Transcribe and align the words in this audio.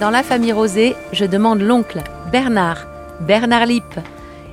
Dans 0.00 0.08
la 0.08 0.22
famille 0.22 0.52
Rosé, 0.52 0.96
je 1.12 1.26
demande 1.26 1.60
l'oncle, 1.60 2.02
Bernard, 2.32 2.86
Bernard 3.20 3.66
Lippe. 3.66 4.00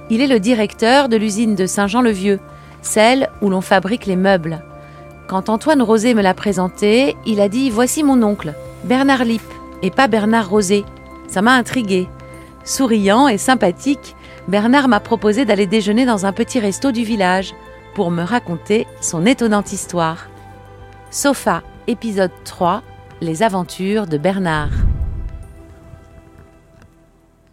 Il 0.09 0.19
est 0.19 0.27
le 0.27 0.41
directeur 0.41 1.07
de 1.07 1.15
l'usine 1.15 1.55
de 1.55 1.65
Saint-Jean-le-Vieux, 1.65 2.41
celle 2.81 3.29
où 3.41 3.49
l'on 3.49 3.61
fabrique 3.61 4.07
les 4.07 4.17
meubles. 4.17 4.61
Quand 5.27 5.47
Antoine 5.47 5.81
Rosé 5.81 6.13
me 6.15 6.21
l'a 6.21 6.33
présenté, 6.33 7.15
il 7.25 7.39
a 7.39 7.47
dit 7.47 7.69
Voici 7.69 8.03
mon 8.03 8.23
oncle, 8.23 8.55
Bernard 8.83 9.23
Lippe, 9.23 9.53
et 9.81 9.89
pas 9.89 10.09
Bernard 10.09 10.49
Rosé. 10.49 10.83
Ça 11.29 11.41
m'a 11.41 11.53
intrigué. 11.53 12.09
Souriant 12.65 13.29
et 13.29 13.37
sympathique, 13.37 14.17
Bernard 14.49 14.89
m'a 14.89 14.99
proposé 14.99 15.45
d'aller 15.45 15.65
déjeuner 15.65 16.05
dans 16.05 16.25
un 16.25 16.33
petit 16.33 16.59
resto 16.59 16.91
du 16.91 17.03
village 17.05 17.53
pour 17.95 18.11
me 18.11 18.23
raconter 18.23 18.85
son 18.99 19.25
étonnante 19.25 19.71
histoire. 19.71 20.27
Sofa, 21.09 21.63
épisode 21.87 22.31
3 22.43 22.83
Les 23.21 23.43
aventures 23.43 24.07
de 24.07 24.17
Bernard. 24.17 24.86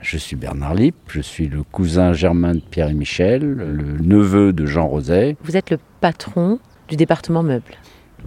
Je 0.06 0.18
suis 0.18 0.36
Bernard 0.36 0.74
Lippe, 0.74 0.96
je 1.08 1.22
suis 1.22 1.48
le 1.48 1.62
cousin 1.62 2.12
germain 2.12 2.54
de 2.54 2.60
Pierre 2.60 2.90
et 2.90 2.94
Michel, 2.94 3.40
le 3.42 3.96
neveu 4.02 4.52
de 4.52 4.66
Jean 4.66 4.86
Roset. 4.86 5.34
Vous 5.42 5.56
êtes 5.56 5.70
le 5.70 5.78
patron 6.02 6.58
du 6.88 6.96
département 6.96 7.42
meubles. 7.42 7.62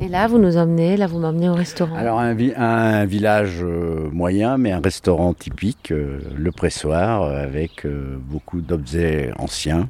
Et 0.02 0.08
là, 0.08 0.26
vous 0.28 0.40
nous 0.40 0.58
emmenez, 0.58 0.98
là, 0.98 1.06
vous 1.06 1.20
m'emmenez 1.20 1.50
au 1.50 1.54
restaurant. 1.54 1.96
Alors, 1.96 2.20
un, 2.20 2.34
vi- 2.34 2.54
un 2.56 3.06
village 3.06 3.60
euh, 3.64 4.10
moyen, 4.12 4.58
mais 4.58 4.72
un 4.72 4.80
restaurant 4.80 5.34
typique, 5.36 5.92
euh, 5.92 6.20
le 6.36 6.52
pressoir, 6.52 7.22
euh, 7.22 7.44
avec 7.44 7.86
euh, 7.86 8.18
beaucoup 8.20 8.62
d'objets 8.62 9.32
anciens. 9.38 9.88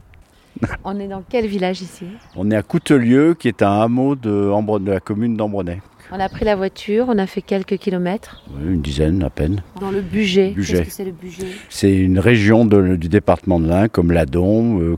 On 0.83 0.99
est 0.99 1.07
dans 1.07 1.23
quel 1.27 1.47
village 1.47 1.81
ici 1.81 2.05
On 2.35 2.49
est 2.51 2.55
à 2.55 2.63
Coutelieu, 2.63 3.33
qui 3.33 3.47
est 3.47 3.61
un 3.61 3.81
hameau 3.81 4.15
de, 4.15 4.51
la 4.89 4.99
commune 4.99 5.35
d'Ambronay. 5.35 5.81
On 6.11 6.19
a 6.19 6.29
pris 6.29 6.45
la 6.45 6.55
voiture, 6.55 7.05
on 7.09 7.17
a 7.17 7.27
fait 7.27 7.41
quelques 7.41 7.77
kilomètres. 7.77 8.41
Oui, 8.51 8.73
Une 8.73 8.81
dizaine 8.81 9.21
à 9.23 9.29
peine. 9.29 9.61
Dans 9.81 9.91
le. 9.91 10.01
Bugey. 10.01 10.53
Qu'est-ce 10.55 10.81
que 10.83 10.89
c'est 10.89 11.03
le 11.05 11.11
budget 11.11 11.47
C'est 11.69 11.93
une 11.93 12.19
région 12.19 12.63
de- 12.65 12.95
du 12.95 13.09
département 13.09 13.59
de 13.59 13.67
l'Ain, 13.67 13.89
comme 13.89 14.11
la 14.11 14.25
Dôme, 14.25 14.81
euh, 14.81 14.95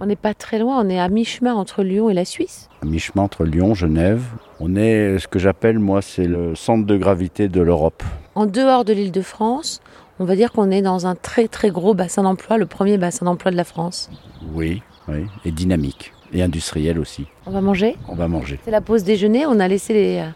On 0.00 0.06
n'est 0.06 0.16
pas 0.16 0.34
très 0.34 0.58
loin, 0.58 0.84
on 0.84 0.88
est 0.88 0.98
à 0.98 1.08
mi-chemin 1.08 1.54
entre 1.54 1.84
Lyon 1.84 2.08
et 2.10 2.14
la 2.14 2.24
Suisse. 2.24 2.68
à 2.82 2.86
mi-chemin 2.86 3.22
entre 3.22 3.44
Lyon, 3.44 3.74
Genève. 3.74 4.22
On 4.58 4.74
est 4.74 5.18
ce 5.18 5.28
que 5.28 5.38
j'appelle, 5.38 5.78
moi, 5.78 6.02
c'est 6.02 6.24
le 6.26 6.54
centre 6.54 6.86
de 6.86 6.96
gravité 6.96 7.48
de 7.48 7.60
l'Europe. 7.60 8.02
En 8.34 8.46
dehors 8.46 8.84
de 8.84 8.92
l'île 8.94 9.12
de 9.12 9.20
France, 9.20 9.80
on 10.22 10.24
va 10.24 10.36
dire 10.36 10.52
qu'on 10.52 10.70
est 10.70 10.82
dans 10.82 11.08
un 11.08 11.16
très 11.16 11.48
très 11.48 11.70
gros 11.70 11.94
bassin 11.94 12.22
d'emploi, 12.22 12.56
le 12.56 12.66
premier 12.66 12.96
bassin 12.96 13.26
d'emploi 13.26 13.50
de 13.50 13.56
la 13.56 13.64
France. 13.64 14.08
Oui, 14.54 14.80
oui, 15.08 15.26
et 15.44 15.50
dynamique, 15.50 16.12
et 16.32 16.44
industriel 16.44 17.00
aussi. 17.00 17.26
On 17.44 17.50
va 17.50 17.60
manger? 17.60 17.96
On 18.06 18.14
va 18.14 18.28
manger. 18.28 18.60
C'est 18.64 18.70
la 18.70 18.80
pause 18.80 19.02
déjeuner, 19.02 19.46
on 19.46 19.58
a 19.58 19.66
laissé 19.66 19.92
les, 19.92 20.18
euh, 20.20 20.28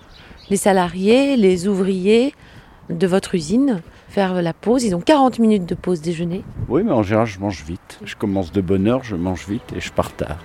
les 0.50 0.56
salariés, 0.56 1.36
les 1.36 1.68
ouvriers 1.68 2.34
de 2.90 3.06
votre 3.06 3.36
usine 3.36 3.80
faire 4.08 4.42
la 4.42 4.52
pause. 4.52 4.82
Ils 4.82 4.96
ont 4.96 5.00
40 5.00 5.38
minutes 5.38 5.66
de 5.66 5.76
pause 5.76 6.00
déjeuner. 6.00 6.42
Oui, 6.68 6.82
mais 6.82 6.90
en 6.90 7.04
général, 7.04 7.28
je 7.28 7.38
mange 7.38 7.62
vite. 7.62 8.00
Je 8.04 8.16
commence 8.16 8.50
de 8.50 8.60
bonne 8.60 8.88
heure, 8.88 9.04
je 9.04 9.14
mange 9.14 9.46
vite 9.46 9.72
et 9.76 9.80
je 9.80 9.92
pars 9.92 10.10
tard. 10.10 10.38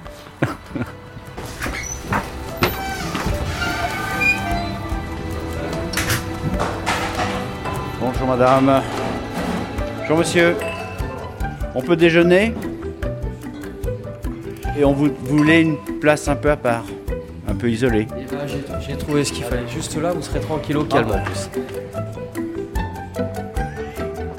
Bonjour 8.00 8.28
madame. 8.28 8.84
Bonjour 10.12 10.26
monsieur. 10.26 10.58
On 11.74 11.82
peut 11.82 11.96
déjeuner 11.96 12.54
Et 14.78 14.84
on 14.84 14.92
vous 14.92 15.08
voulez 15.24 15.62
une 15.62 15.78
place 16.02 16.28
un 16.28 16.36
peu 16.36 16.52
à 16.52 16.58
part, 16.58 16.84
un 17.48 17.56
peu 17.56 17.70
isolée. 17.70 18.08
Et 18.18 18.36
là, 18.36 18.42
j'ai- 18.86 18.98
trouvé 18.98 19.24
ce 19.24 19.32
qu'il 19.32 19.46
fallait. 19.46 19.62
Juste 19.74 19.96
là, 20.02 20.12
vous 20.12 20.22
serez 20.22 20.42
tranquille 20.42 20.76
au 20.76 20.84
calme 20.84 21.12
en 21.12 21.24
plus. 21.24 21.50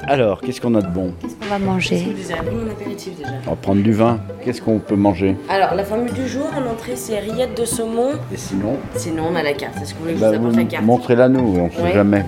Alors, 0.07 0.41
qu'est-ce 0.41 0.61
qu'on 0.61 0.75
a 0.75 0.81
de 0.83 0.89
bon? 0.89 1.11
Qu'est-ce 1.19 1.33
qu'on 1.37 1.45
va 1.47 1.57
manger? 1.57 2.03
Vous 2.05 2.13
désirez 2.13 2.43
prendre 2.43 2.67
un 2.67 2.71
apéritif 2.71 3.17
déjà 3.17 3.29
On 3.47 3.49
va 3.49 3.55
prendre 3.55 3.81
du 3.81 3.93
vin. 3.93 4.19
Qu'est-ce 4.45 4.61
qu'on 4.61 4.77
peut 4.77 4.95
manger? 4.95 5.35
Alors, 5.49 5.73
la 5.73 5.83
formule 5.83 6.13
du 6.13 6.27
jour 6.27 6.45
en 6.55 6.71
entrée, 6.71 6.95
c'est 6.95 7.17
rillettes 7.17 7.59
de 7.59 7.65
saumon. 7.65 8.11
Et 8.31 8.37
sinon? 8.37 8.77
Sinon, 8.93 9.29
on 9.31 9.35
a 9.35 9.41
la 9.41 9.53
carte. 9.53 9.81
Est-ce 9.81 9.95
que 9.95 9.97
vous 9.97 10.03
voulez 10.03 10.13
que 10.13 10.19
bah, 10.19 10.33
je 10.33 10.37
vous 10.37 10.45
apporte 10.45 10.55
la 10.57 10.65
carte 10.65 10.83
Montrez-la 10.85 11.29
nous, 11.29 11.39
on 11.39 11.65
ne 11.65 11.69
sait 11.71 11.81
Ouais. 11.81 11.93
jamais. 11.93 12.25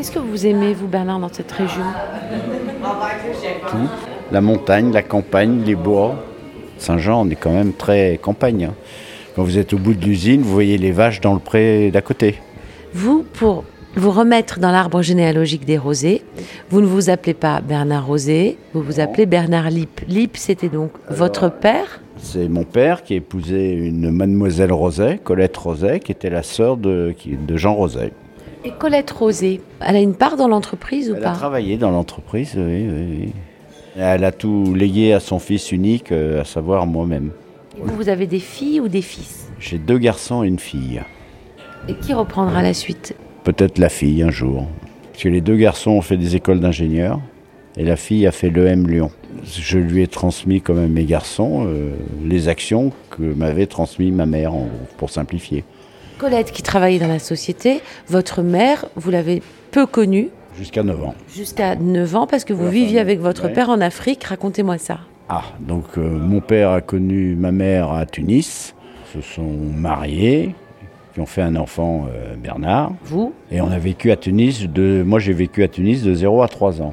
Qu'est-ce 0.00 0.12
que 0.12 0.18
vous 0.18 0.46
aimez, 0.46 0.72
vous, 0.72 0.86
Bernard, 0.86 1.20
dans 1.20 1.30
cette 1.30 1.52
région? 1.52 1.82
La 4.32 4.40
montagne, 4.40 4.90
la 4.94 5.02
campagne, 5.02 5.60
les 5.66 5.74
bois. 5.74 6.24
Saint-Jean, 6.78 7.26
on 7.26 7.28
est 7.28 7.34
quand 7.36 7.52
même 7.52 7.74
très 7.74 8.16
campagne. 8.16 8.64
hein. 8.64 8.74
Quand 9.36 9.42
vous 9.42 9.58
êtes 9.58 9.74
au 9.74 9.76
bout 9.76 9.92
de 9.92 10.02
l'usine, 10.02 10.40
vous 10.40 10.54
voyez 10.54 10.78
les 10.78 10.90
vaches 10.90 11.20
dans 11.20 11.34
le 11.34 11.38
pré 11.38 11.90
d'à 11.90 12.00
côté. 12.00 12.36
Vous, 12.94 13.26
pour 13.34 13.64
vous 13.94 14.10
remettre 14.10 14.58
dans 14.58 14.70
l'arbre 14.70 15.02
généalogique 15.02 15.66
des 15.66 15.76
Rosés, 15.76 16.22
vous 16.70 16.80
ne 16.80 16.86
vous 16.86 17.10
appelez 17.10 17.34
pas 17.34 17.60
Bernard 17.60 18.06
Rosé, 18.06 18.56
vous 18.72 18.80
vous 18.80 19.00
appelez 19.00 19.26
Bernard 19.26 19.68
Lippe. 19.68 20.00
Lippe, 20.08 20.38
c'était 20.38 20.70
donc 20.70 20.92
votre 21.10 21.50
père? 21.50 22.00
C'est 22.16 22.48
mon 22.48 22.64
père 22.64 23.02
qui 23.02 23.12
a 23.12 23.16
épousé 23.16 23.72
une 23.72 24.10
mademoiselle 24.10 24.72
Roset, 24.72 25.20
Colette 25.22 25.58
Roset, 25.58 26.00
qui 26.00 26.10
était 26.12 26.30
la 26.30 26.42
sœur 26.42 26.78
de 26.78 27.14
Jean 27.56 27.74
Roset. 27.74 28.12
Et 28.64 28.70
Colette 28.72 29.10
Rosé. 29.10 29.60
Elle 29.80 29.96
a 29.96 30.00
une 30.00 30.14
part 30.14 30.36
dans 30.36 30.48
l'entreprise 30.48 31.10
ou 31.10 31.14
Elle 31.16 31.24
a 31.24 31.30
pas? 31.30 31.36
travaillé 31.36 31.76
dans 31.76 31.90
l'entreprise, 31.90 32.54
oui, 32.56 32.86
oui, 32.88 33.06
oui. 33.20 33.32
Elle 33.96 34.24
a 34.24 34.32
tout 34.32 34.72
légué 34.74 35.12
à 35.12 35.20
son 35.20 35.38
fils 35.38 35.72
unique, 35.72 36.12
euh, 36.12 36.40
à 36.40 36.44
savoir 36.44 36.86
moi-même. 36.86 37.30
Vous, 37.78 37.94
vous 37.96 38.08
avez 38.08 38.26
des 38.26 38.38
filles 38.38 38.80
ou 38.80 38.88
des 38.88 39.02
fils? 39.02 39.48
J'ai 39.58 39.78
deux 39.78 39.98
garçons 39.98 40.44
et 40.44 40.48
une 40.48 40.58
fille. 40.58 41.00
Et 41.88 41.94
qui 41.94 42.12
reprendra 42.14 42.62
la 42.62 42.74
suite? 42.74 43.14
Peut-être 43.44 43.78
la 43.78 43.88
fille 43.88 44.22
un 44.22 44.30
jour. 44.30 44.66
Parce 45.12 45.24
que 45.24 45.28
les 45.28 45.40
deux 45.40 45.56
garçons 45.56 45.92
ont 45.92 46.02
fait 46.02 46.16
des 46.16 46.36
écoles 46.36 46.60
d'ingénieurs 46.60 47.20
et 47.76 47.84
la 47.84 47.96
fille 47.96 48.26
a 48.26 48.32
fait 48.32 48.50
l'EM 48.50 48.86
Lyon. 48.86 49.10
Je 49.44 49.78
lui 49.78 50.02
ai 50.02 50.06
transmis 50.06 50.60
quand 50.60 50.74
même 50.74 50.92
mes 50.92 51.04
garçons 51.04 51.64
euh, 51.66 51.92
les 52.24 52.48
actions 52.48 52.92
que 53.10 53.22
m'avait 53.22 53.66
transmis 53.66 54.10
ma 54.10 54.26
mère, 54.26 54.54
en- 54.54 54.68
pour 54.98 55.10
simplifier. 55.10 55.64
Colette 56.20 56.52
qui 56.52 56.62
travaillait 56.62 56.98
dans 56.98 57.08
la 57.08 57.18
société, 57.18 57.80
votre 58.06 58.42
mère, 58.42 58.84
vous 58.94 59.10
l'avez 59.10 59.42
peu 59.70 59.86
connue 59.86 60.28
Jusqu'à 60.54 60.82
9 60.82 61.02
ans. 61.02 61.14
jusqu'à 61.34 61.76
9 61.76 62.14
ans 62.14 62.26
parce 62.26 62.44
que 62.44 62.52
vous 62.52 62.68
viviez 62.68 63.00
avec 63.00 63.20
votre 63.20 63.46
ouais. 63.46 63.52
père 63.54 63.70
en 63.70 63.80
Afrique. 63.80 64.22
Racontez-moi 64.24 64.76
ça. 64.76 64.98
Ah, 65.30 65.44
donc 65.60 65.96
euh, 65.96 66.02
mon 66.02 66.42
père 66.42 66.72
a 66.72 66.82
connu 66.82 67.34
ma 67.36 67.52
mère 67.52 67.90
à 67.92 68.04
Tunis, 68.04 68.74
se 69.14 69.22
sont 69.22 69.50
mariés, 69.74 70.54
qui 71.14 71.20
ont 71.20 71.26
fait 71.26 71.40
un 71.40 71.56
enfant, 71.56 72.04
euh, 72.14 72.34
Bernard. 72.36 72.92
Vous? 73.04 73.32
Et 73.50 73.62
on 73.62 73.70
a 73.70 73.78
vécu 73.78 74.10
à 74.10 74.16
Tunis, 74.16 74.68
de, 74.68 75.02
moi 75.02 75.20
j'ai 75.20 75.32
vécu 75.32 75.62
à 75.62 75.68
Tunis 75.68 76.02
de 76.02 76.12
0 76.12 76.42
à 76.42 76.48
3 76.48 76.82
ans. 76.82 76.92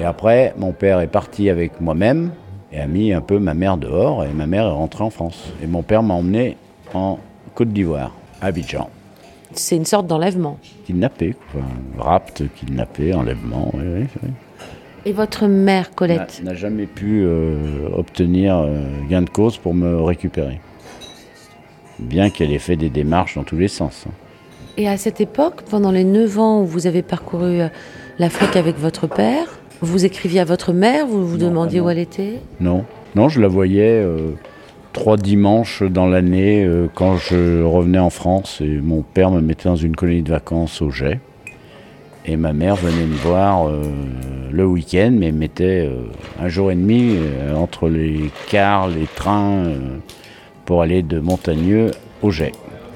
Et 0.00 0.04
après, 0.04 0.52
mon 0.58 0.72
père 0.72 0.98
est 0.98 1.06
parti 1.06 1.48
avec 1.48 1.80
moi-même 1.80 2.32
et 2.72 2.80
a 2.80 2.88
mis 2.88 3.12
un 3.12 3.20
peu 3.20 3.38
ma 3.38 3.54
mère 3.54 3.76
dehors 3.76 4.24
et 4.24 4.32
ma 4.34 4.48
mère 4.48 4.66
est 4.66 4.70
rentrée 4.70 5.04
en 5.04 5.10
France. 5.10 5.52
Et 5.62 5.68
mon 5.68 5.82
père 5.82 6.02
m'a 6.02 6.14
emmené 6.14 6.56
en 6.92 7.20
Côte 7.54 7.68
d'Ivoire, 7.68 8.10
Abidjan. 8.40 8.88
C'est 9.52 9.76
une 9.76 9.84
sorte 9.84 10.06
d'enlèvement. 10.06 10.58
Kidnappé, 10.86 11.36
quoi. 11.52 11.62
Rapt, 11.98 12.42
kidnappé, 12.56 13.14
enlèvement, 13.14 13.70
oui, 13.74 13.82
oui, 13.84 14.06
oui. 14.22 14.30
Et 15.06 15.12
votre 15.12 15.46
mère, 15.46 15.90
Colette 15.94 16.40
n'a 16.42 16.54
jamais 16.54 16.86
pu 16.86 17.22
euh, 17.24 17.88
obtenir 17.94 18.56
euh, 18.56 18.80
gain 19.08 19.22
de 19.22 19.28
cause 19.30 19.58
pour 19.58 19.74
me 19.74 20.00
récupérer. 20.02 20.60
Bien 21.98 22.30
qu'elle 22.30 22.50
ait 22.52 22.58
fait 22.58 22.76
des 22.76 22.88
démarches 22.90 23.36
dans 23.36 23.44
tous 23.44 23.56
les 23.58 23.68
sens. 23.68 24.04
hein. 24.08 24.12
Et 24.76 24.88
à 24.88 24.96
cette 24.96 25.20
époque, 25.20 25.62
pendant 25.70 25.92
les 25.92 26.04
9 26.04 26.38
ans 26.38 26.62
où 26.62 26.66
vous 26.66 26.86
avez 26.86 27.02
parcouru 27.02 27.60
euh, 27.60 27.68
l'Afrique 28.18 28.56
avec 28.56 28.76
votre 28.78 29.06
père, 29.06 29.60
vous 29.82 30.04
écriviez 30.04 30.40
à 30.40 30.44
votre 30.44 30.72
mère, 30.72 31.06
vous 31.06 31.24
vous 31.26 31.36
Non, 31.38 31.50
demandiez 31.50 31.80
non. 31.80 31.86
où 31.86 31.90
elle 31.90 31.98
était? 31.98 32.40
Non, 32.60 32.84
non, 33.14 33.28
je 33.28 33.40
la 33.40 33.48
voyais 33.48 34.00
euh, 34.02 34.30
trois 34.94 35.16
dimanches 35.18 35.82
dans 35.82 36.06
l'année 36.06 36.64
euh, 36.64 36.86
quand 36.94 37.16
je 37.18 37.62
revenais 37.62 37.98
en 37.98 38.08
France 38.10 38.60
et 38.62 38.78
mon 38.80 39.02
père 39.02 39.30
me 39.30 39.40
mettait 39.42 39.68
dans 39.68 39.76
une 39.76 39.94
colonie 39.94 40.22
de 40.22 40.30
vacances 40.30 40.80
au 40.80 40.90
Jet. 40.90 41.20
Et 42.26 42.38
ma 42.38 42.54
mère 42.54 42.76
venait 42.76 43.04
me 43.04 43.16
voir 43.16 43.68
euh, 43.68 43.82
le 44.50 44.64
week-end, 44.64 45.12
mais 45.12 45.30
mettait 45.30 45.86
euh, 45.86 46.04
un 46.40 46.48
jour 46.48 46.70
et 46.70 46.74
demi 46.74 47.16
entre 47.54 47.88
les 47.90 48.30
cars, 48.48 48.88
les 48.88 49.06
trains, 49.14 49.64
pour 50.64 50.80
aller 50.80 51.02
de 51.02 51.20
Montagneux 51.20 51.90
au 52.22 52.30
Jet. 52.30 52.52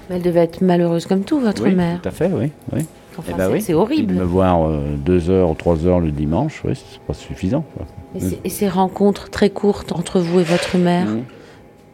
Elle 0.09 0.23
devait 0.23 0.41
être 0.45 0.63
malheureuse 0.63 1.05
comme 1.05 1.25
tout, 1.25 1.39
votre 1.41 1.63
oui, 1.65 1.75
mère. 1.75 2.01
tout 2.01 2.09
à 2.09 2.13
fait, 2.13 2.31
oui. 2.33 2.51
oui. 2.73 2.81
Enfin, 3.19 3.33
Eh 3.35 3.37
ben 3.37 3.61
c'est- 3.61 3.75
oui. 3.75 3.79
horrible. 3.81 4.15
de 4.15 4.21
me 4.21 4.25
voir 4.25 4.67
euh, 4.67 4.79
deux 4.97 5.29
heures 5.29 5.51
ou 5.51 5.55
trois 5.55 5.85
heures 5.85 6.01
le 6.01 6.11
dimanche, 6.13 6.63
oui, 6.65 6.73
c'est 6.75 7.01
pas 7.01 7.13
suffisant. 7.13 7.65
quoi. 7.77 7.85
Et, 8.15 8.21
ces- 8.21 8.39
et 8.45 8.49
ces 8.49 8.69
rencontres 8.69 9.29
très 9.29 9.51
courtes 9.51 9.93
entre 9.93 10.21
vous 10.21 10.41
et 10.41 10.45
votre 10.45 10.79
mère, 10.79 11.07
Mhm. 11.07 11.23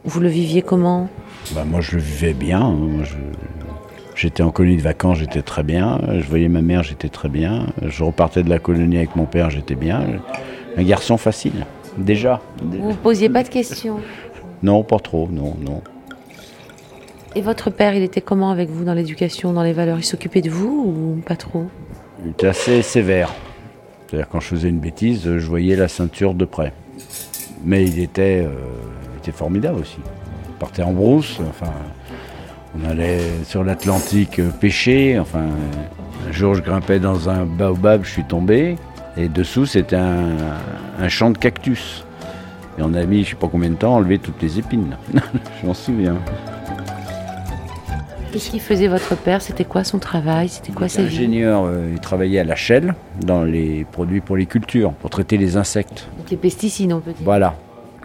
Vous 0.04 0.20
le 0.20 0.28
viviez 0.28 0.62
comment? 0.62 1.08
Bah, 1.54 1.64
moi, 1.64 1.80
je 1.80 1.96
le 1.96 2.02
vivais 2.02 2.32
bien. 2.34 2.62
hein. 2.62 3.02
J'étais 4.14 4.42
en 4.42 4.50
colonie 4.50 4.76
de 4.76 4.82
vacances, 4.82 5.18
j'étais 5.18 5.42
très 5.42 5.62
bien. 5.64 6.00
Je 6.08 6.24
voyais 6.28 6.48
ma 6.48 6.62
mère, 6.62 6.82
j'étais 6.84 7.08
très 7.08 7.28
bien. 7.28 7.66
Je 7.82 8.04
repartais 8.04 8.42
de 8.42 8.48
la 8.48 8.58
colonie 8.58 8.96
avec 8.98 9.16
mon 9.16 9.24
père, 9.24 9.50
j'étais 9.50 9.74
bien. 9.74 10.02
Un 10.76 10.82
garçon 10.84 11.16
facile, 11.16 11.66
déjà. 11.98 12.40
Vous 12.62 12.90
ne 12.90 12.94
posiez 12.94 13.28
pas 13.28 13.42
de 13.42 13.48
questions? 13.48 13.98
Non, 14.62 14.84
pas 14.84 14.98
trop, 14.98 15.28
non, 15.30 15.56
non. 15.60 15.82
Et 17.34 17.42
votre 17.42 17.70
père, 17.70 17.94
il 17.94 18.04
était 18.04 18.20
comment 18.20 18.52
avec 18.52 18.70
vous 18.70 18.84
dans 18.84 18.94
l'éducation, 18.94 19.52
dans 19.52 19.64
les 19.64 19.72
valeurs? 19.72 19.98
Il 19.98 20.04
s'occupait 20.04 20.42
de 20.42 20.50
vous 20.50 21.16
ou 21.18 21.20
pas 21.22 21.34
trop? 21.34 21.66
Il 22.24 22.30
était 22.30 22.46
assez 22.46 22.82
sévère. 22.82 23.34
C'est-à-dire 24.06 24.28
quand 24.28 24.38
je 24.38 24.46
faisais 24.46 24.68
une 24.68 24.78
bêtise, 24.78 25.24
je 25.24 25.46
voyais 25.46 25.74
la 25.74 25.88
ceinture 25.88 26.34
de 26.34 26.44
près. 26.44 26.72
Mais 27.64 27.84
il 27.84 27.98
était, 27.98 28.46
euh, 28.46 28.50
il 29.24 29.30
était 29.30 29.36
formidable 29.36 29.80
aussi. 29.80 29.98
On 30.50 30.58
partait 30.58 30.82
en 30.82 30.92
brousse, 30.92 31.40
enfin, 31.48 31.72
on 32.78 32.88
allait 32.88 33.20
sur 33.44 33.64
l'Atlantique 33.64 34.38
euh, 34.38 34.50
pêcher. 34.50 35.18
Enfin, 35.18 35.46
un 36.28 36.32
jour 36.32 36.54
je 36.54 36.62
grimpais 36.62 36.98
dans 36.98 37.28
un 37.28 37.44
baobab, 37.44 38.04
je 38.04 38.10
suis 38.10 38.24
tombé. 38.24 38.76
Et 39.16 39.28
dessous 39.28 39.66
c'était 39.66 39.96
un, 39.96 40.36
un 40.98 41.08
champ 41.08 41.30
de 41.30 41.38
cactus. 41.38 42.04
Et 42.78 42.82
on 42.82 42.92
a 42.94 43.04
mis, 43.06 43.22
je 43.24 43.30
sais 43.30 43.36
pas 43.36 43.48
combien 43.48 43.70
de 43.70 43.76
temps, 43.76 43.94
à 43.94 43.98
enlever 43.98 44.18
toutes 44.18 44.42
les 44.42 44.58
épines. 44.58 44.96
je 45.60 45.66
m'en 45.66 45.74
souviens. 45.74 46.16
Qu'est-ce 48.32 48.50
qu'il 48.50 48.60
faisait 48.60 48.88
votre 48.88 49.16
père? 49.16 49.40
C'était 49.40 49.64
quoi 49.64 49.84
son 49.84 50.00
travail? 50.00 50.48
C'était 50.48 50.72
quoi 50.72 50.88
sa 50.88 51.02
vie? 51.02 51.16
Ingénieur, 51.16 51.66
euh, 51.66 51.90
il 51.92 52.00
travaillait 52.00 52.40
à 52.40 52.44
la 52.44 52.56
Shell 52.56 52.96
dans 53.20 53.44
les 53.44 53.86
produits 53.92 54.20
pour 54.20 54.36
les 54.36 54.46
cultures, 54.46 54.92
pour 54.94 55.08
traiter 55.08 55.36
les 55.36 55.56
insectes. 55.56 56.08
Donc 56.18 56.30
les 56.30 56.36
pesticides, 56.36 56.92
on 56.92 56.98
peut 56.98 57.12
dire. 57.12 57.22
Voilà. 57.22 57.54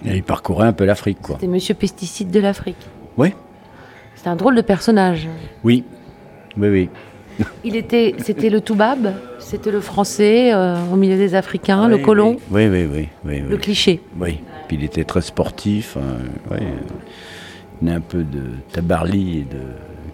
Et 0.06 0.16
il 0.18 0.24
parcourait 0.24 0.68
un 0.68 0.74
peu 0.74 0.86
l'Afrique, 0.86 1.20
quoi. 1.22 1.36
C'était 1.36 1.48
Monsieur 1.52 1.74
Pesticide 1.74 2.32
de 2.32 2.40
l'Afrique. 2.40 2.78
Oui. 3.18 3.34
C'était 4.16 4.30
un 4.30 4.36
drôle 4.36 4.56
de 4.56 4.62
personnage. 4.62 5.28
Oui. 5.64 5.84
Oui, 6.58 6.68
oui. 6.70 6.90
Il 7.64 7.76
était, 7.78 8.16
c'était 8.20 8.50
le 8.50 8.60
toubab, 8.60 9.14
c'était 9.40 9.72
le 9.72 9.80
français 9.80 10.54
euh, 10.54 10.76
au 10.92 10.98
milieu 10.98 11.16
des 11.18 11.36
Africains, 11.36 11.88
le 11.88 11.98
colon, 11.98 12.36
Oui, 12.52 12.68
oui, 12.68 12.86
oui. 12.92 13.08
oui, 13.24 13.40
le 13.40 13.56
oui. 13.56 13.58
cliché. 13.62 14.02
Oui. 14.20 14.42
Puis 14.68 14.76
il 14.76 14.84
était 14.84 15.06
très 15.06 15.22
sportif. 15.22 15.96
hein, 15.98 16.18
ouais. 16.52 16.60
Il 16.62 17.86
venait 17.88 17.96
un 17.96 18.02
peu 18.02 18.24
de 18.24 18.42
Tabarly 18.74 19.40
et 19.40 19.44
de 19.44 19.62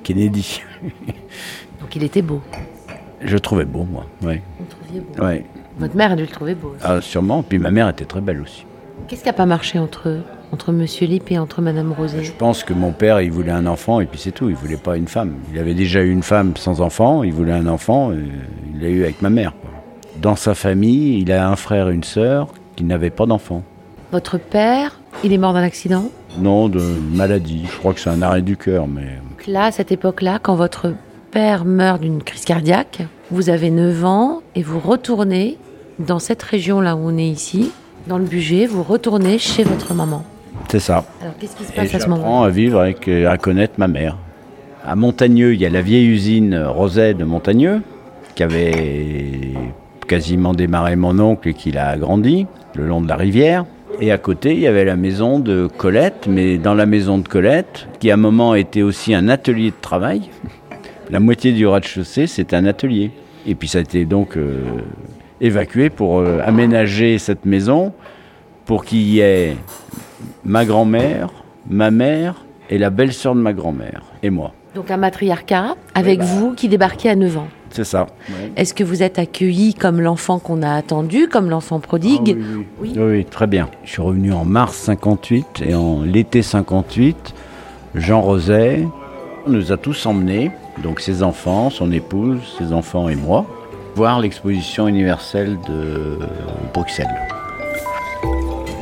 Kennedy. 0.04 0.62
Donc 1.82 1.96
il 1.96 2.04
était 2.04 2.22
beau. 2.22 2.42
Je 3.22 3.34
le 3.34 3.40
trouvais 3.40 3.66
beau, 3.66 3.86
moi. 3.92 4.06
Oui. 4.22 4.36
Vous 4.60 4.66
le 4.66 4.70
trouviez 4.70 5.00
beau. 5.02 5.24
Ouais. 5.24 5.46
Votre 5.80 5.96
mère 5.96 6.12
a 6.12 6.16
dû 6.16 6.22
le 6.24 6.28
trouver 6.28 6.54
beau. 6.54 6.70
aussi. 6.76 6.84
Ah, 6.84 7.02
sûrement. 7.02 7.42
Puis 7.42 7.58
ma 7.58 7.72
mère 7.72 7.90
était 7.90 8.06
très 8.06 8.22
belle 8.22 8.42
aussi. 8.42 8.66
Qu'est-ce 9.08 9.22
qui 9.22 9.28
n'a 9.28 9.34
pas 9.34 9.46
marché 9.46 9.78
entre 9.80 10.10
eux 10.10 10.22
Entre 10.52 10.72
Monsieur 10.72 11.06
Lip 11.08 11.32
et 11.32 11.38
entre 11.38 11.62
Madame 11.62 11.92
Rosé? 11.92 12.24
Je 12.24 12.32
pense 12.32 12.64
que 12.64 12.74
mon 12.74 12.92
père, 12.92 13.22
il 13.22 13.32
voulait 13.32 13.52
un 13.52 13.68
enfant 13.68 14.00
et 14.00 14.06
puis 14.06 14.20
c'est 14.20 14.32
tout. 14.32 14.50
Il 14.50 14.56
voulait 14.56 14.78
pas 14.78 14.98
une 14.98 15.08
femme. 15.08 15.36
Il 15.54 15.60
avait 15.60 15.74
déjà 15.76 16.02
eu 16.02 16.12
une 16.12 16.24
femme 16.24 16.54
sans 16.58 16.82
enfant. 16.82 17.24
Il 17.24 17.34
voulait 17.34 17.52
un 17.54 17.68
enfant. 17.68 18.12
et 18.14 18.18
il 18.74 18.82
l'a 18.82 18.90
eu 18.90 19.04
avec 19.04 19.22
ma 19.22 19.30
mère. 19.30 19.54
quoi. 19.62 19.70
Dans 20.22 20.36
sa 20.36 20.56
famille, 20.56 21.20
il 21.22 21.32
a 21.32 21.48
un 21.50 21.56
frère 21.56 21.90
et 21.90 21.94
une 21.94 22.04
sœur 22.04 22.48
qui 22.76 22.84
n'avaient 22.84 23.10
pas 23.12 23.26
d'enfant. 23.26 23.64
Votre 24.12 24.38
père, 24.40 25.00
il 25.24 25.34
est 25.34 25.38
mort 25.38 25.54
d'un 25.54 25.64
accident? 25.64 26.06
Non, 26.40 26.68
de 26.68 26.82
maladie. 27.14 27.66
Je 27.72 27.78
crois 27.78 27.94
que 27.94 28.00
c'est 28.00 28.10
un 28.10 28.22
arrêt 28.22 28.42
du 28.42 28.58
cœur, 28.58 28.88
mais 28.88 29.20
Donc 29.30 29.46
là, 29.48 29.66
à 29.66 29.72
cette 29.72 29.92
époque-là, 29.92 30.40
quand 30.42 30.56
votre 30.56 30.94
père 31.32 31.66
meurt 31.66 32.02
d'une 32.02 32.24
crise 32.24 32.46
cardiaque, 32.46 33.02
vous 33.30 33.50
avez 33.50 33.70
9 33.72 34.06
ans 34.06 34.42
et 34.56 34.64
vous 34.64 34.80
retournez 34.80 35.58
dans 36.00 36.20
cette 36.20 36.42
région-là 36.44 36.96
où 36.96 37.00
on 37.04 37.18
est 37.18 37.28
ici, 37.28 37.72
dans 38.08 38.18
le 38.18 38.26
budget, 38.26 38.66
vous 38.68 38.84
retournez 38.84 39.38
chez 39.38 39.64
votre 39.64 39.94
maman. 39.94 40.24
c'est 40.70 40.80
ça. 40.80 41.04
Alors 41.22 41.34
qu'est-ce 41.40 41.56
qui 41.56 41.64
se 41.64 41.72
Et 41.72 41.76
passe 41.76 41.96
à 41.96 42.00
ce 42.00 42.08
moment 42.08 42.44
à 42.44 42.50
vivre 42.50 42.80
avec, 42.80 43.08
euh, 43.08 43.30
à 43.30 43.38
connaître 43.38 43.76
ma 43.78 43.88
mère. 43.88 44.18
À 44.86 44.96
Montagneux, 44.96 45.54
il 45.54 45.62
y 45.62 45.66
a 45.66 45.70
la 45.70 45.82
vieille 45.82 46.08
usine 46.08 46.56
Roset 46.56 47.16
de 47.16 47.24
Montagneux, 47.24 47.82
qui 48.36 48.44
avait 48.44 49.54
quasiment 50.08 50.54
démarré 50.54 50.96
mon 50.96 51.18
oncle 51.20 51.50
et 51.50 51.54
qui 51.54 51.72
l'a 51.72 51.90
agrandi 51.90 52.46
le 52.76 52.86
long 52.86 53.02
de 53.02 53.08
la 53.08 53.16
rivière. 53.16 53.66
Et 54.00 54.12
à 54.12 54.18
côté, 54.18 54.54
il 54.54 54.60
y 54.60 54.68
avait 54.68 54.86
la 54.86 54.98
maison 54.98 55.40
de 55.40 55.68
Colette, 55.78 56.28
mais 56.30 56.58
dans 56.58 56.74
la 56.74 56.86
maison 56.86 57.18
de 57.18 57.28
Colette, 57.28 57.88
qui 58.00 58.12
à 58.12 58.16
un 58.16 58.18
moment 58.18 58.54
était 58.54 58.82
aussi 58.82 59.16
un 59.16 59.30
atelier 59.30 59.72
de 59.72 59.82
travail. 59.82 60.22
La 61.12 61.20
moitié 61.20 61.52
du 61.52 61.68
rez-de-chaussée, 61.68 62.26
c'était 62.26 62.56
un 62.56 62.66
atelier. 62.66 63.12
Et 63.46 63.54
puis 63.54 63.68
ça 63.68 63.78
a 63.78 63.82
été 63.82 64.06
donc 64.06 64.38
euh, 64.38 64.58
évacué 65.42 65.90
pour 65.90 66.20
euh, 66.20 66.40
aménager 66.44 67.18
cette 67.18 67.46
maison 67.46 67.94
pour 68.66 68.86
qu'il 68.86 69.02
y 69.02 69.20
ait 69.20 69.56
ma 70.44 70.66
grand-mère, 70.66 71.30
ma 71.70 71.92
mère 71.92 72.46
et 72.70 72.78
la 72.78 72.90
belle-sœur 72.90 73.36
de 73.36 73.42
ma 73.42 73.54
grand-mère 73.54 74.04
et 74.24 74.30
moi. 74.30 74.54
Donc 74.74 74.92
un 74.92 74.98
matriarcat 74.98 75.76
avec 75.94 76.22
vous 76.22 76.54
qui 76.54 76.68
débarquez 76.68 77.10
à 77.10 77.16
9 77.16 77.38
ans. 77.38 77.48
C'est 77.70 77.84
ça. 77.84 78.08
Est-ce 78.56 78.74
que 78.74 78.84
vous 78.84 79.04
êtes 79.04 79.20
accueilli 79.20 79.74
comme 79.74 80.00
l'enfant 80.00 80.40
qu'on 80.40 80.62
a 80.62 80.72
attendu, 80.74 81.28
comme 81.28 81.50
l'enfant 81.50 81.80
prodigue 81.80 82.38
oui, 82.80 82.94
oui, 82.98 83.26
très 83.26 83.48
bien. 83.48 83.70
Je 83.84 83.92
suis 83.92 84.02
revenu 84.02 84.32
en 84.32 84.46
mars 84.46 84.78
58 84.78 85.64
et 85.66 85.76
en 85.76 86.02
l'été 86.02 86.42
58, 86.42 87.34
Jean 87.96 88.22
Roset 88.22 88.86
nous 89.48 89.72
a 89.72 89.78
tous 89.78 90.06
emmenés, 90.06 90.52
donc 90.82 91.02
ses 91.02 91.22
enfants, 91.22 91.70
son 91.70 91.92
épouse, 91.92 92.40
ses 92.58 92.74
enfants 92.74 93.10
et 93.10 93.16
moi, 93.16 93.46
voir 93.96 94.20
l'exposition 94.20 94.88
universelle 94.88 95.58
de 95.68 96.20
Bruxelles. 96.74 97.08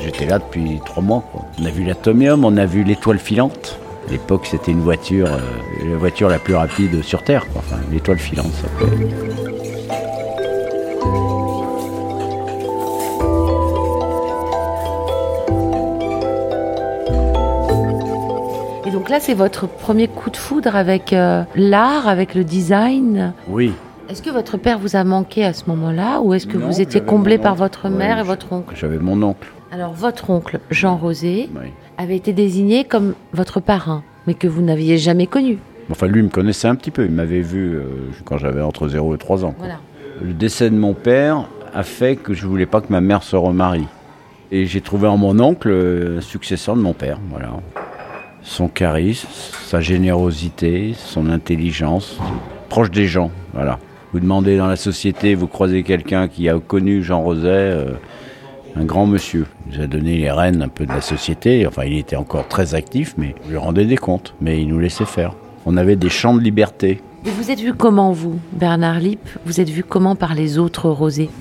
J'étais 0.02 0.26
là 0.26 0.40
depuis 0.40 0.82
trois 0.86 1.04
mois. 1.04 1.24
quoi. 1.32 1.46
On 1.62 1.66
a 1.66 1.70
vu 1.70 1.84
l'atomium, 1.84 2.44
on 2.44 2.58
a 2.58 2.66
vu 2.66 2.84
l'étoile 2.84 3.20
filante. 3.20 3.80
À 4.08 4.12
l'époque, 4.12 4.48
c'était 4.50 4.72
une 4.72 4.82
voiture, 4.82 5.28
euh, 5.32 5.92
la 5.92 5.98
voiture 5.98 6.28
la 6.30 6.40
plus 6.40 6.56
rapide 6.56 7.04
sur 7.04 7.24
Terre. 7.24 7.46
quoi. 7.54 7.62
Enfin, 7.66 7.80
l'étoile 7.92 8.18
filante, 8.18 8.52
ça 8.52 8.64
s'appelait. 8.64 9.08
Et 18.86 18.92
donc 18.92 19.10
là, 19.10 19.20
c'est 19.22 19.34
votre 19.36 19.68
premier 19.68 20.08
coup 20.08 20.30
de 20.30 20.38
foudre 20.38 20.76
avec 20.76 21.14
euh, 21.14 21.44
l'art, 21.56 22.08
avec 22.08 22.36
le 22.36 22.44
design? 22.44 23.34
Oui, 23.48 23.74
Est-ce 24.10 24.22
que 24.22 24.30
votre 24.30 24.58
père 24.58 24.80
vous 24.80 24.96
a 24.96 25.04
manqué 25.04 25.44
à 25.46 25.54
ce 25.54 25.64
moment-là 25.68 26.20
ou 26.22 26.34
est-ce 26.34 26.46
que 26.46 26.58
Non, 26.58 26.68
vous 26.68 26.82
étiez 26.82 27.02
comblé 27.02 27.38
par 27.38 27.56
votre 27.56 27.90
Ouais, 27.90 27.96
mère 27.96 28.20
et 28.20 28.24
votre 28.24 28.52
oncle 28.52 28.76
j'avais 28.76 28.98
mon 29.00 29.22
oncle. 29.24 29.50
Alors 29.72 29.94
votre 29.94 30.30
oncle, 30.30 30.60
Jean 30.70 30.98
Rosé, 30.98 31.50
oui. 31.56 31.70
avait 31.98 32.16
été 32.18 32.32
désigné 32.34 32.84
comme 32.84 33.16
votre 33.34 33.60
parrain, 33.60 34.04
mais 34.28 34.34
que 34.36 34.48
vous 34.48 34.62
n'aviez 34.62 34.98
jamais 34.98 35.26
connu. 35.26 35.58
Enfin, 35.90 36.08
lui 36.08 36.22
me 36.22 36.30
connaissait 36.30 36.68
un 36.68 36.76
petit 36.76 36.92
peu. 36.92 37.06
Il 37.06 37.12
m'avait 37.12 37.42
vu 37.42 37.76
euh, 37.76 37.84
quand 38.26 38.38
j'avais 38.38 38.62
entre 38.62 38.88
0 38.88 39.16
et 39.16 39.18
3 39.18 39.46
ans. 39.46 39.56
Voilà. 39.58 39.80
Le 40.22 40.34
décès 40.34 40.70
de 40.70 40.76
mon 40.76 40.94
père 40.94 41.48
a 41.74 41.84
fait 41.84 42.16
que 42.16 42.34
je 42.34 42.46
voulais 42.46 42.66
pas 42.68 42.82
que 42.82 42.92
ma 42.92 43.02
mère 43.02 43.24
se 43.24 43.36
remarie. 43.36 43.88
Et 44.52 44.66
j'ai 44.68 44.82
trouvé 44.82 45.08
en 45.08 45.18
mon 45.18 45.40
oncle 45.40 45.70
euh, 45.72 46.18
un 46.20 46.22
successeur 46.22 46.76
de 46.76 46.82
mon 46.82 46.94
père. 46.94 47.18
Voilà. 47.32 47.50
Son 48.44 48.68
charisme, 48.68 49.28
sa 49.66 49.82
générosité, 49.82 50.94
son 50.96 51.30
intelligence, 51.30 52.18
proche 52.70 52.92
des 52.92 53.08
gens. 53.08 53.32
Voilà. 53.54 53.80
Vous 54.14 54.20
demandez 54.20 54.58
dans 54.58 54.68
la 54.68 54.76
société, 54.76 55.34
vous 55.34 55.48
croisez 55.48 55.82
quelqu'un 55.82 56.28
qui 56.28 56.48
a 56.48 56.60
connu 56.60 57.02
Jean 57.02 57.24
Roset, 57.24 57.48
euh, 57.48 57.94
un 58.76 58.86
grand 58.86 59.08
monsieur. 59.08 59.48
Il 59.66 59.78
nous 59.78 59.84
a 59.84 59.88
donné 59.88 60.18
les 60.18 60.30
rênes 60.30 60.62
un 60.62 60.68
peu 60.68 60.86
de 60.86 60.92
la 60.92 61.02
société. 61.02 61.66
Enfin, 61.66 61.86
il 61.86 61.98
était 61.98 62.16
encore 62.16 62.48
très 62.48 62.76
actif, 62.76 63.16
mais 63.18 63.34
je 63.44 63.50
lui 63.50 63.58
rendais 63.58 63.86
des 63.86 63.98
comptes. 63.98 64.36
Mais 64.40 64.62
il 64.62 64.68
nous 64.68 64.78
laissait 64.78 65.06
faire. 65.06 65.34
On 65.66 65.78
avait 65.78 65.96
des 65.96 66.10
champs 66.10 66.36
de 66.36 66.42
liberté. 66.42 67.02
Et 67.26 67.32
vous 67.32 67.50
êtes 67.50 67.60
vu 67.60 67.74
comment, 67.74 68.12
vous, 68.12 68.40
Bernard 68.52 69.00
Lipp 69.00 69.28
Vous 69.48 69.60
êtes 69.60 69.70
vu 69.70 69.84
comment 69.84 70.16
par 70.16 70.36
les 70.36 70.60
autres 70.60 70.92
Rosés? 70.92 71.32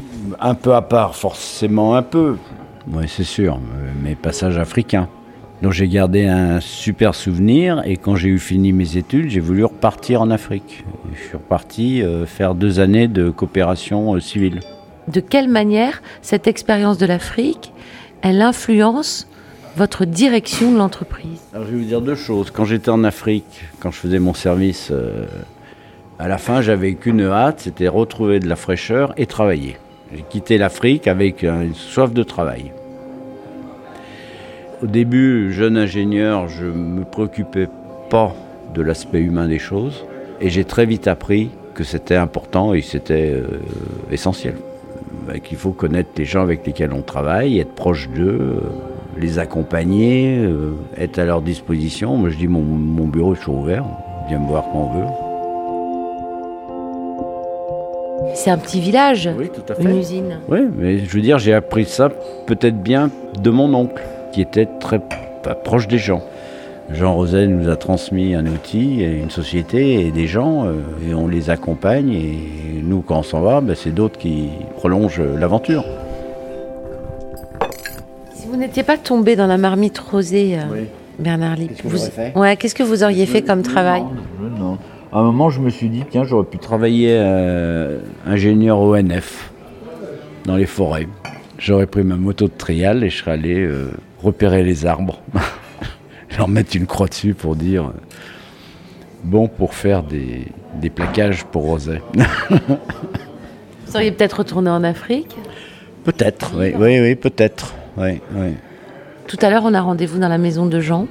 Un 0.40 0.54
peu 0.54 0.74
à 0.74 0.80
part, 0.80 1.14
forcément 1.14 1.94
un 1.94 2.02
peu. 2.02 2.38
Oui, 2.90 3.04
c'est 3.06 3.22
sûr. 3.22 3.60
Mes 4.02 4.14
passages 4.14 4.56
africains. 4.56 5.08
Donc 5.62 5.70
j'ai 5.70 5.86
gardé 5.86 6.26
un 6.26 6.58
super 6.58 7.14
souvenir 7.14 7.82
et 7.84 7.96
quand 7.96 8.16
j'ai 8.16 8.30
eu 8.30 8.40
fini 8.40 8.72
mes 8.72 8.96
études, 8.96 9.30
j'ai 9.30 9.38
voulu 9.38 9.64
repartir 9.64 10.20
en 10.20 10.30
Afrique. 10.30 10.84
Je 11.14 11.22
suis 11.22 11.36
reparti 11.36 12.02
euh, 12.02 12.26
faire 12.26 12.56
deux 12.56 12.80
années 12.80 13.06
de 13.06 13.30
coopération 13.30 14.16
euh, 14.16 14.20
civile. 14.20 14.58
De 15.06 15.20
quelle 15.20 15.48
manière 15.48 16.02
cette 16.20 16.48
expérience 16.48 16.98
de 16.98 17.06
l'Afrique, 17.06 17.72
elle 18.22 18.42
influence 18.42 19.28
votre 19.76 20.04
direction 20.04 20.72
de 20.72 20.78
l'entreprise? 20.78 21.40
Alors 21.54 21.64
je 21.68 21.70
vais 21.70 21.78
vous 21.78 21.84
dire 21.84 22.00
deux 22.00 22.16
choses. 22.16 22.50
Quand 22.50 22.64
j'étais 22.64 22.90
en 22.90 23.04
Afrique, 23.04 23.62
quand 23.78 23.92
je 23.92 23.98
faisais 23.98 24.18
mon 24.18 24.34
service, 24.34 24.88
euh, 24.90 25.26
à 26.18 26.26
la 26.26 26.38
fin 26.38 26.60
j'avais 26.60 26.94
qu'une 26.94 27.22
hâte, 27.22 27.60
c'était 27.60 27.86
retrouver 27.86 28.40
de 28.40 28.48
la 28.48 28.56
fraîcheur 28.56 29.14
et 29.16 29.26
travailler. 29.26 29.76
J'ai 30.12 30.24
quitté 30.28 30.58
l'Afrique 30.58 31.06
avec 31.06 31.44
une 31.44 31.74
soif 31.76 32.12
de 32.12 32.24
travail. 32.24 32.72
Au 34.82 34.86
début, 34.86 35.52
jeune 35.52 35.76
ingénieur, 35.76 36.48
je 36.48 36.64
me 36.64 37.04
préoccupais 37.04 37.68
pas 38.10 38.34
de 38.74 38.82
l'aspect 38.82 39.20
humain 39.20 39.46
des 39.46 39.60
choses 39.60 40.04
et 40.40 40.50
j'ai 40.50 40.64
très 40.64 40.86
vite 40.86 41.06
appris 41.06 41.50
que 41.74 41.84
c'était 41.84 42.16
important 42.16 42.74
et 42.74 42.82
c'était 42.82 43.30
euh, 43.30 43.60
essentiel. 44.10 44.54
Bah, 45.26 45.38
Qu'il 45.38 45.56
faut 45.56 45.70
connaître 45.70 46.10
les 46.16 46.24
gens 46.24 46.42
avec 46.42 46.66
lesquels 46.66 46.92
on 46.92 47.02
travaille, 47.02 47.60
être 47.60 47.74
proche 47.76 48.08
d'eux, 48.10 48.40
euh, 48.40 48.60
les 49.16 49.38
accompagner, 49.38 50.38
euh, 50.38 50.72
être 50.98 51.20
à 51.20 51.24
leur 51.26 51.42
disposition. 51.42 52.16
Moi 52.16 52.30
je 52.30 52.36
dis 52.38 52.48
mon, 52.48 52.62
mon 52.62 53.06
bureau 53.06 53.34
est 53.34 53.38
toujours 53.38 53.58
ouvert, 53.58 53.84
viens 54.26 54.40
me 54.40 54.48
voir 54.48 54.64
quand 54.72 54.90
on 54.90 54.98
veut. 54.98 55.06
C'est 58.34 58.50
un 58.50 58.58
petit 58.58 58.80
village, 58.80 59.30
Oui, 59.38 59.48
tout 59.54 59.72
à 59.72 59.80
une 59.80 59.96
usine. 59.96 60.38
Oui, 60.48 60.60
mais 60.76 60.98
je 60.98 61.10
veux 61.10 61.20
dire, 61.20 61.38
j'ai 61.38 61.54
appris 61.54 61.84
ça 61.84 62.08
peut-être 62.46 62.82
bien 62.82 63.10
de 63.40 63.50
mon 63.50 63.72
oncle, 63.74 64.02
qui 64.32 64.40
était 64.40 64.66
très 64.80 65.00
proche 65.64 65.86
des 65.88 65.98
gens. 65.98 66.22
Jean 66.90 67.14
Roset 67.14 67.46
nous 67.46 67.68
a 67.70 67.76
transmis 67.76 68.34
un 68.34 68.44
outil, 68.46 69.02
et 69.02 69.18
une 69.18 69.30
société 69.30 70.06
et 70.06 70.10
des 70.10 70.26
gens, 70.26 70.66
euh, 70.66 70.72
et 71.08 71.14
on 71.14 71.26
les 71.28 71.48
accompagne. 71.48 72.12
Et 72.12 72.82
nous, 72.82 73.00
quand 73.02 73.20
on 73.20 73.22
s'en 73.22 73.40
va, 73.40 73.60
ben, 73.60 73.74
c'est 73.76 73.94
d'autres 73.94 74.18
qui 74.18 74.48
prolongent 74.76 75.22
l'aventure. 75.38 75.84
Si 78.34 78.46
vous 78.48 78.56
n'étiez 78.56 78.82
pas 78.82 78.96
tombé 78.98 79.36
dans 79.36 79.46
la 79.46 79.58
marmite 79.58 79.98
rosée, 79.98 80.58
euh, 80.58 80.82
Bernard 81.18 81.56
Lipp, 81.56 81.68
Qu'est-ce 81.70 81.82
que 81.82 81.88
vous- 81.88 81.96
j'aurais 81.96 82.10
fait 82.10 82.32
ouais, 82.38 82.56
qu'est-ce 82.56 82.74
que 82.74 82.82
vous 82.82 83.02
auriez 83.04 83.26
fait 83.26 83.42
comme 83.42 83.62
travail 83.62 84.02
Non, 84.40 84.58
non. 84.72 84.78
À 85.12 85.18
un 85.18 85.24
moment, 85.24 85.50
je 85.50 85.60
me 85.60 85.68
suis 85.70 85.88
dit, 85.88 86.02
tiens, 86.10 86.24
j'aurais 86.24 86.46
pu 86.46 86.58
travailler 86.58 87.08
euh, 87.10 87.98
ingénieur 88.26 88.78
ONF 88.80 89.52
dans 90.46 90.56
les 90.56 90.66
forêts. 90.66 91.06
J'aurais 91.58 91.86
pris 91.86 92.02
ma 92.02 92.16
moto 92.16 92.46
de 92.46 92.52
trial 92.56 93.04
et 93.04 93.10
je 93.10 93.18
serais 93.18 93.32
allé 93.32 93.60
euh, 93.60 93.90
repérer 94.22 94.62
les 94.62 94.86
arbres. 94.86 95.20
Leur 96.38 96.48
mettre 96.48 96.76
une 96.76 96.86
croix 96.86 97.08
dessus 97.08 97.34
pour 97.34 97.56
dire 97.56 97.88
euh, 97.88 98.00
bon 99.24 99.48
pour 99.48 99.74
faire 99.74 100.02
des, 100.02 100.46
des 100.80 100.90
plaquages 100.90 101.44
pour 101.44 101.64
Roset. 101.64 102.00
Vous 102.50 103.92
seriez 103.92 104.12
peut-être 104.12 104.38
retourné 104.38 104.70
en 104.70 104.84
Afrique? 104.84 105.36
Peut-être, 106.04 106.52
oui, 106.56 106.72
oui, 106.76 107.00
oui, 107.00 107.14
peut-être. 107.14 107.74
Oui, 107.96 108.20
oui. 108.34 108.54
Tout 109.26 109.36
à 109.42 109.50
l'heure, 109.50 109.64
on 109.64 109.74
a 109.74 109.80
rendez-vous 109.80 110.18
dans 110.18 110.28
la 110.28 110.38
maison 110.38 110.66
de 110.66 110.80
Jean 110.80 111.06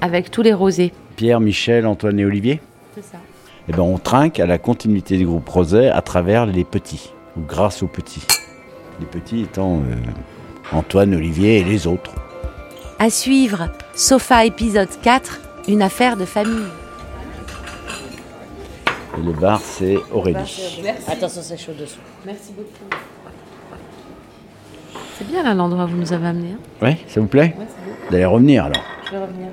avec 0.00 0.30
tous 0.30 0.42
les 0.42 0.52
rosés. 0.52 0.92
Pierre, 1.16 1.40
Michel, 1.40 1.86
Antoine 1.86 2.18
et 2.18 2.24
Olivier 2.24 2.60
C'est 2.94 3.04
ça. 3.04 3.18
Eh 3.68 3.72
ben, 3.72 3.82
on 3.82 3.98
trinque 3.98 4.38
à 4.38 4.46
la 4.46 4.58
continuité 4.58 5.16
du 5.16 5.26
groupe 5.26 5.48
Roset 5.48 5.88
à 5.88 6.02
travers 6.02 6.46
les 6.46 6.64
petits, 6.64 7.12
ou 7.36 7.40
grâce 7.40 7.82
aux 7.82 7.88
petits. 7.88 8.26
Les 9.00 9.06
petits 9.06 9.42
étant 9.42 9.78
euh, 9.78 9.94
Antoine, 10.72 11.14
Olivier 11.14 11.58
et 11.58 11.64
les 11.64 11.86
autres. 11.86 12.12
À 12.98 13.10
suivre, 13.10 13.68
Sofa 13.94 14.44
épisode 14.44 14.88
4, 15.02 15.40
une 15.68 15.82
affaire 15.82 16.16
de 16.16 16.24
famille. 16.24 16.66
Et 19.18 19.22
le 19.22 19.32
bar, 19.32 19.60
c'est 19.60 19.96
Aurélie. 20.12 20.36
Attention, 21.08 21.40
c'est 21.42 21.56
chaud 21.56 21.72
dessous. 21.78 21.98
Merci 22.24 22.52
beaucoup. 22.52 22.96
C'est 25.18 25.26
bien 25.28 25.42
là 25.42 25.54
l'endroit 25.54 25.84
où 25.84 25.88
vous 25.88 25.96
nous 25.96 26.12
avez 26.12 26.26
amenés. 26.26 26.52
hein. 26.54 26.58
Oui, 26.82 26.96
ça 27.08 27.20
vous 27.20 27.26
plaît? 27.26 27.54
Ouais, 27.58 27.66
c'est 27.68 27.84
beau. 27.90 28.10
D'aller 28.10 28.24
revenir 28.26 28.64
alors. 28.66 28.82
Je 29.06 29.10
vais 29.12 29.18
revenir. 29.22 29.48